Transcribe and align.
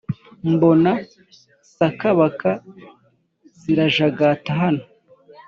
Mbona 0.53 0.91
sakabaka 1.75 2.51
zirajagata 3.59 4.51
hano 4.61 4.83